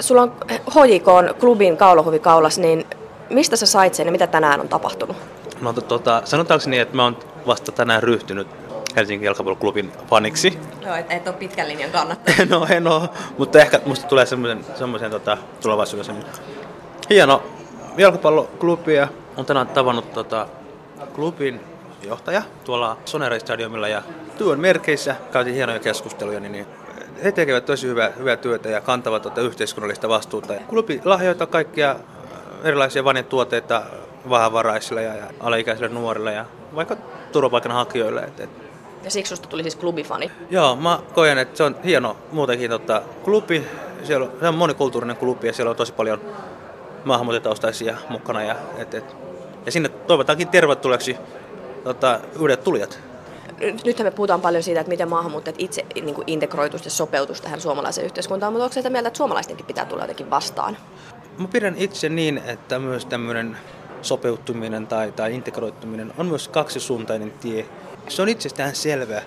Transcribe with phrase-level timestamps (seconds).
[0.00, 2.86] sulla on HJK klubin kaulahuvikaulas, niin
[3.30, 5.16] mistä sä sait sen ja mitä tänään on tapahtunut?
[5.60, 8.48] No tota, sanotaanko niin, että mä oon vasta tänään ryhtynyt
[8.96, 10.58] Helsingin jalkapalloklubin faniksi.
[10.82, 12.46] Joo, et, et ole pitkän linjan kannattaja.
[12.50, 13.08] no en oo,
[13.38, 16.12] mutta ehkä musta tulee semmoisen, semmoisen tota, tulevaisuudessa
[17.10, 17.42] hieno
[17.98, 20.46] jalkapalloklubi ja on tänään tavannut tota,
[21.14, 21.60] klubin
[22.02, 24.02] johtaja tuolla Sonera Stadiumilla ja
[24.38, 26.66] työn merkeissä käytiin hienoja keskusteluja, niin, niin
[27.24, 30.54] he tekevät tosi hyvää, hyvää työtä ja kantavat tuota yhteiskunnallista vastuuta.
[30.68, 31.96] Klubi lahjoittaa kaikkia
[32.64, 33.82] erilaisia vanituotteita
[34.30, 36.96] vähävaraisille ja, ja alaikäisille nuorille ja vaikka
[37.32, 38.20] turvapaikanhakijoille.
[38.20, 38.50] Et, et.
[39.04, 40.30] Ja siksi susta tuli siis klubifani?
[40.50, 43.64] Joo, mä koen, että se on hieno muutenkin tota, klubi.
[44.04, 46.20] Siellä on, se on monikulttuurinen klubi ja siellä on tosi paljon
[47.04, 48.42] maahanmuuttajataustaisia mukana.
[48.42, 49.16] Ja, et, et,
[49.66, 51.16] ja sinne toivotaankin tervetulleeksi
[51.84, 52.98] tota, uudet tulijat.
[53.84, 58.04] Nythän me puhutaan paljon siitä, että miten maahanmuuttajat itse niin integroitus ja sopeutus tähän suomalaiseen
[58.04, 60.76] yhteiskuntaan, mutta onko sitä mieltä, että suomalaistenkin pitää tulla jotenkin vastaan?
[61.38, 63.56] Mä pidän itse niin, että myös tämmöinen
[64.02, 67.66] sopeutuminen tai, tai integroituminen on myös kaksisuuntainen tie.
[68.08, 69.22] Se on itsestään selvä,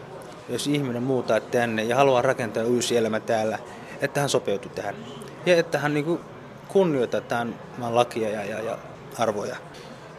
[0.49, 3.59] jos ihminen muuttaa tänne ja haluaa rakentaa uusi elämä täällä,
[4.01, 4.95] että hän sopeutuu tähän.
[5.45, 6.19] Ja että hän niin
[6.67, 8.77] kunnioittaa tämän maan lakia ja, ja, ja
[9.17, 9.55] arvoja.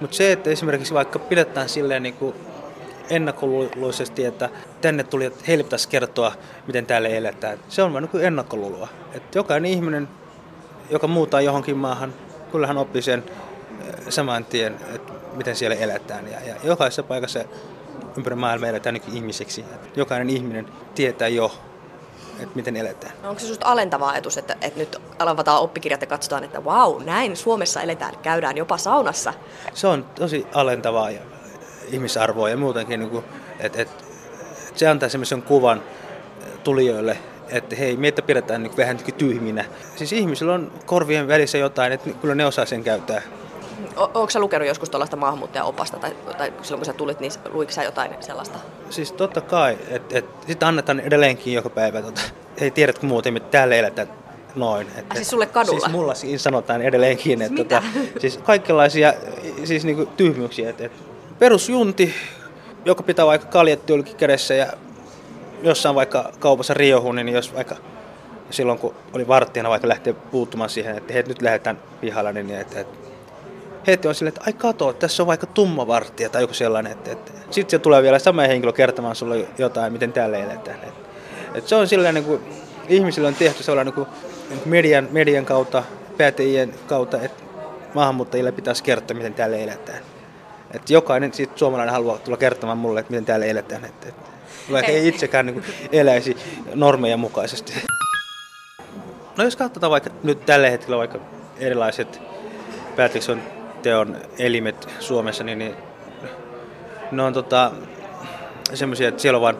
[0.00, 2.34] Mutta se, että esimerkiksi vaikka pidetään silleen niin kuin
[3.10, 4.50] ennakkoluuloisesti, että
[4.80, 6.32] tänne tuli, että heille pitäisi kertoa,
[6.66, 7.58] miten täällä eletään.
[7.68, 8.88] Se on vain niin ennakkoluuloa.
[9.12, 10.08] Että jokainen ihminen,
[10.90, 12.14] joka muuttaa johonkin maahan,
[12.52, 13.24] kyllähän oppii sen
[13.80, 16.26] eh, saman tien, että miten siellä eletään.
[16.32, 17.44] Ja, ja jokaisessa paikassa
[18.16, 19.34] ympäri maailmaa eletään niin
[19.96, 21.52] jokainen ihminen tietää jo,
[22.40, 23.12] että miten eletään.
[23.22, 26.92] No onko se susta alentava ajatus, että, että nyt avataan oppikirjat ja katsotaan, että vau,
[26.92, 29.34] wow, näin Suomessa eletään, käydään jopa saunassa?
[29.74, 31.20] Se on tosi alentavaa ja
[31.88, 33.24] ihmisarvoa ja muutenkin, niin kuin,
[33.60, 34.04] että, että,
[34.68, 35.82] että se antaa semmoisen kuvan
[36.64, 39.64] tulijoille, että hei, meitä pidetään niin vähän niin tyhminä.
[39.96, 43.22] Siis ihmisillä on korvien välissä jotain, että kyllä ne osaa sen käyttää.
[43.96, 47.72] O- Onko sä lukenut joskus tuollaista maahanmuuttaja-opasta tai, tai silloin kun sä tulit, niin luiko
[47.72, 48.58] sä jotain sellaista?
[48.90, 52.02] Siis totta kai, että et, sitä annetaan edelleenkin joka päivä.
[52.02, 52.20] Tota,
[52.56, 54.08] ei tiedätkö muuten, että täällä eletään
[54.54, 54.86] noin.
[54.96, 55.80] Että, siis sulle kadulla?
[55.80, 57.82] Siis mulla siis sanotaan edelleenkin, että tota,
[58.18, 59.14] siis kaikenlaisia
[59.64, 60.70] siis niinku tyhmyyksiä.
[60.70, 60.98] Että, että
[61.42, 62.14] perusjunti,
[62.84, 64.66] joka pitää vaikka kaljettiulki kädessä ja
[65.62, 67.76] jossain vaikka kaupassa riohun, niin jos vaikka
[68.50, 72.80] silloin kun oli vartijana vaikka lähteä puuttumaan siihen, että hei, nyt lähdetään pihalla, niin että,
[72.80, 72.98] että
[73.86, 76.92] heti on silleen, että ai kato, tässä on vaikka tumma vartija tai joku sellainen.
[76.92, 77.32] Että, että.
[77.50, 80.78] Sitten se tulee vielä sama henkilö kertomaan sulle jotain, miten täällä eletään.
[80.82, 81.08] Että,
[81.54, 82.40] että se on silleen, niin kuin,
[82.88, 84.18] ihmisille on tehty sellainen niin kuin
[84.64, 85.82] median, median kautta,
[86.16, 87.42] päätäjien kautta, että
[87.94, 90.02] maahanmuuttajille pitäisi kertoa, miten täällä eletään.
[90.74, 93.84] Että jokainen sit suomalainen haluaa tulla kertomaan mulle, että miten täällä eletään.
[93.84, 94.22] Että, että,
[94.72, 96.36] vaikka ei itsekään niin kuin, eläisi
[96.74, 97.72] normeja mukaisesti.
[99.36, 101.18] No jos katsotaan vaikka nyt tällä hetkellä vaikka
[101.58, 102.20] erilaiset
[102.96, 105.74] päätöksenteon elimet Suomessa, niin, niin
[107.10, 107.72] ne on tota,
[108.74, 109.56] semmoisia, että siellä on vain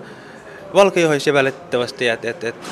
[0.75, 2.69] valkeajohisia välitettävästi, että, että, että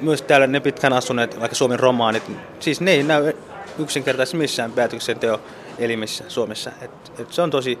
[0.00, 2.22] myös täällä ne pitkään asuneet, vaikka Suomen romaanit,
[2.60, 3.34] siis ne ei näy
[3.78, 5.38] yksinkertaisesti missään päätöksenteon
[5.78, 6.70] elimissä Suomessa.
[6.82, 7.78] Et, et se on tosi,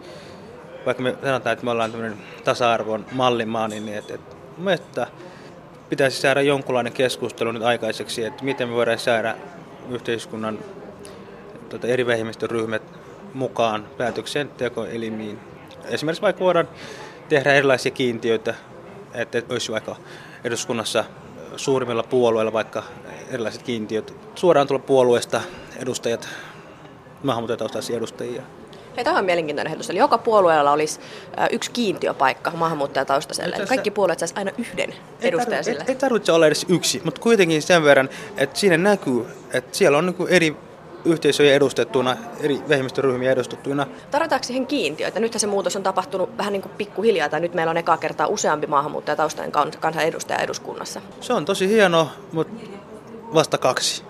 [0.86, 4.20] vaikka me sanotaan, että me ollaan tämmöinen tasa-arvon mallimaa, niin et, et,
[4.58, 5.10] mielestäni
[5.88, 9.34] pitäisi saada jonkunlainen keskustelu nyt aikaiseksi, että miten me voidaan saada
[9.90, 10.58] yhteiskunnan
[11.68, 12.82] tota, eri vähemmistöryhmät
[13.34, 15.38] mukaan päätöksentekoelimiin.
[15.84, 16.68] Esimerkiksi vaikka voidaan
[17.28, 18.54] tehdä erilaisia kiintiöitä,
[19.14, 19.96] että olisi vaikka
[20.44, 21.04] eduskunnassa
[21.56, 22.82] suurimmilla puolueilla vaikka
[23.30, 24.14] erilaiset kiintiöt.
[24.34, 25.40] Suoraan tulla puolueesta
[25.82, 26.28] edustajat,
[27.22, 28.42] maahanmuuttajataustaisia edustajia.
[28.96, 29.90] Hei, tämä on mielenkiintoinen ehdotus.
[29.90, 31.00] Eli joka puolueella olisi
[31.50, 33.56] yksi kiintiöpaikka maahanmuuttajataustaiselle.
[33.56, 35.80] Eli kaikki puolueet saisi aina yhden edustajan sille.
[35.80, 39.98] Ei, ei tarvitse olla edes yksi, mutta kuitenkin sen verran, että siinä näkyy, että siellä
[39.98, 40.56] on niin eri
[41.04, 43.86] yhteisöjä edustettuna, eri vähemmistöryhmiä edustettuina.
[44.10, 45.20] Tarvitaanko siihen kiintiöitä?
[45.20, 48.26] Nythän se muutos on tapahtunut vähän niin kuin pikkuhiljaa, tai nyt meillä on ekaa kertaa
[48.26, 51.00] useampi maahanmuuttajataustainen kansanedustaja eduskunnassa.
[51.20, 52.66] Se on tosi hieno, mutta
[53.34, 54.04] vasta kaksi.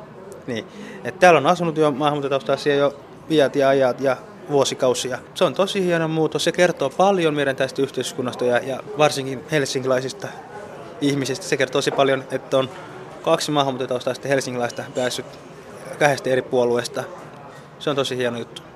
[0.47, 0.66] Niin.
[1.04, 2.97] Et täällä on asunut jo maahanmuuttajataustaisia jo
[3.28, 4.16] viat ja ajat ja
[4.51, 5.19] vuosikausia.
[5.34, 6.45] Se on tosi hieno muutos.
[6.45, 10.28] Se kertoo paljon meidän tästä yhteiskunnasta ja, ja varsinkin helsinkiläisistä
[11.01, 11.47] ihmisistä.
[11.47, 12.71] Se kertoo tosi paljon, että on
[13.22, 15.27] kaksi maahanmuuttajataustaista helsinkiläistä päässyt
[15.98, 17.04] kahdesta eri puolueesta.
[17.78, 18.76] Se on tosi hieno juttu.